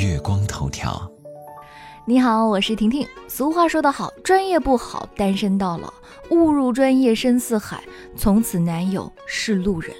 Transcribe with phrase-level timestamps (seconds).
[0.00, 0.98] 月光头条。
[2.06, 3.06] 你好，我是婷婷。
[3.28, 5.92] 俗话说得好，专业不好，单身到老；
[6.30, 7.84] 误入专业深似海，
[8.16, 9.94] 从此男友是路人。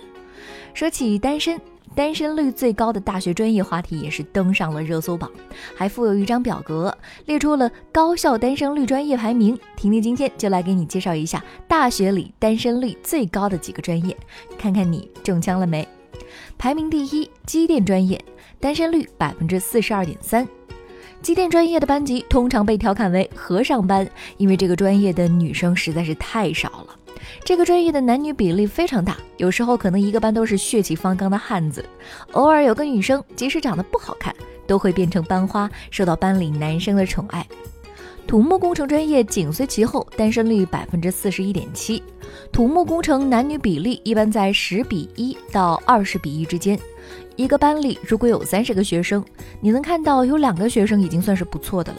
[0.72, 1.60] 说起单身，
[1.94, 5.30] 单身率最高的大学专业话题也是登上了热搜榜，
[5.76, 6.96] 还附有一张表格，
[7.26, 9.58] 列出了高校单身率专业排名。
[9.76, 14.16] 婷婷今天就来给你介绍一下大学里单身率最高的几个专业，
[14.56, 15.86] 看看你中枪了没？
[16.58, 18.22] 排名第一，机电专业，
[18.58, 20.46] 单身率百分之四十二点三。
[21.22, 26.96] 机电专业的班级通常被调侃为“和尚班”，因为这个专业的女生实在是太少了。
[27.44, 31.84] 这个专业的男女比例非常大，有时候可能一个班都是血气方刚的汉子，
[32.32, 34.34] 偶尔有个女生，即使长得不好看，
[34.66, 37.46] 都会变成班花，受到班里男生的宠爱。
[38.30, 42.00] 土木工程专业紧随其后，单身率百分之四十一点七。
[42.52, 46.78] 土木工程男女比例一般在十比一到二十比一之间。
[47.34, 49.24] 一个班里如果有三十个学生，
[49.60, 51.98] 你能看到有两个学生已经算是不错的了。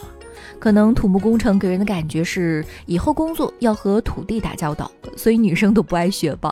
[0.58, 6.50] 可能土木工程给人的感觉是以后工作要和土地打交道，所以女生都不爱学吧。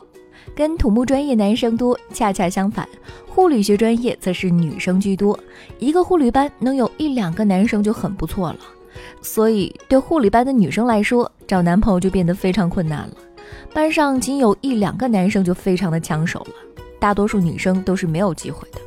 [0.55, 2.87] 跟土木专业男生多，恰恰相反，
[3.27, 5.41] 护理学专业则是女生居多。
[5.79, 8.59] 一个护理班能有一两个男生就很不错了。
[9.23, 13.15] 所以对护理班的女生来说，找男朋友就变得非常困难了。
[13.73, 16.55] 班上仅有一两个男生就非常的抢手了。
[16.99, 18.79] 大多数女生都是没有机会的。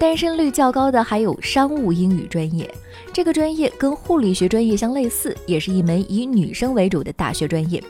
[0.00, 2.72] 单身率较高的还有商务英语专业，
[3.12, 7.84] 这个专业跟护理学专业相类似，也是一门以女生为主的大学专业，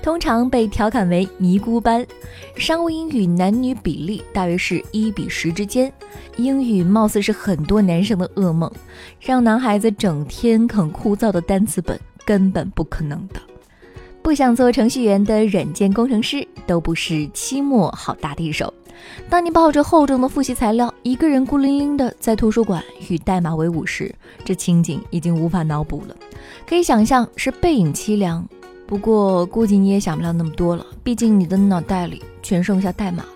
[0.00, 2.06] 通常被调侃为尼姑班。
[2.54, 5.92] 商务英语男女比例大约是一比十之间，
[6.36, 8.70] 英语貌似是很多男生的噩梦，
[9.18, 13.40] 让男孩子整天啃枯燥的单词本，根本不可能的。
[14.22, 18.72] 不想做程序员的软件工程师都不是期末好大地手。
[19.28, 26.16] 当你抱着厚重的复习材料，一个人孤零零的在图书馆与代码为伍时，这情景已经无法脑补了。
[26.68, 28.46] 可以想象是背影凄凉，
[28.86, 33.28] 不过估计你也想不了那么多了，毕竟你的脑袋里全剩下代码了。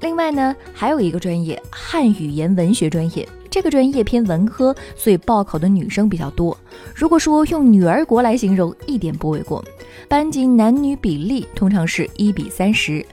[0.00, 3.28] 另外呢，还有一个专业——汉语言文学专业。
[3.48, 6.56] 这个专业偏文科，所以报考的女生比较多。
[6.94, 9.62] 如果说用女儿国来形容，一点不为过。
[10.08, 13.04] 班级男女比例通常是一比三十。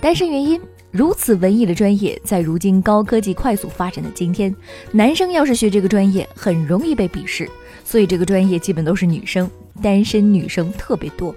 [0.00, 0.60] 单身原因：
[0.94, 4.54] 如此文艺的专业，在如今高科技快速发展的今天，
[4.92, 7.50] 男生要是学这个专业，很容易被鄙视。
[7.84, 9.50] 所以这个专业基本都是女生，
[9.82, 11.34] 单身女生特别多。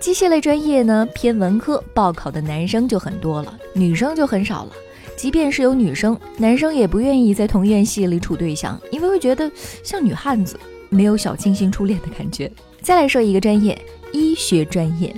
[0.00, 4.72] 机械类专业呢，偏文科，报考的男生就很多了，女生就很少了。
[5.16, 9.48] 即便是有女生，男生也不愿意在同院系里处对象，因为会觉得
[9.84, 10.58] 像女汉子，
[10.88, 12.50] 没有小清新初恋的感觉。
[12.82, 13.80] 再来说一个专业，
[14.12, 15.14] 医学专业，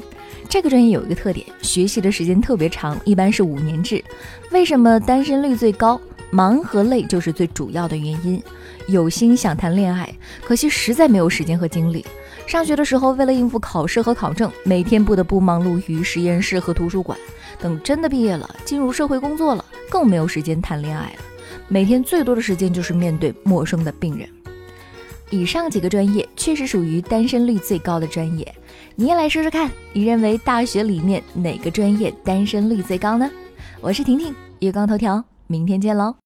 [0.48, 4.02] 这个专业有一个特点，学习的时间特别长，一般是五年制。
[4.50, 6.00] 为什么单身率最高？
[6.30, 8.42] 忙和累就是最主要的原因。
[8.88, 10.12] 有心想谈恋爱，
[10.44, 12.04] 可惜实在没有时间和精力。
[12.46, 17.18] 上学的时候，为了应付考试和考证，每天不得不忙碌于实验室和图书馆。
[17.58, 21.18] 等真的毕业了，进入社会工作了，更没有时间谈恋爱了。
[21.68, 24.28] 每天最多的时间就是面对陌生的病人。
[25.30, 28.54] 以上几个专业确实属于单身率最高的专业，
[28.94, 33.30] 你也来说说看，你认为大学里面哪个专业单身率最高呢？
[33.80, 36.16] 我是婷婷，月光头条，明天见喽。